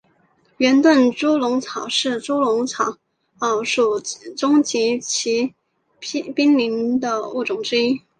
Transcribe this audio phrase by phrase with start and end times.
[0.57, 2.97] 圆盾猪笼草是猪笼草
[3.63, 4.01] 属
[4.35, 5.53] 中极其
[5.99, 8.01] 濒危的物种之一。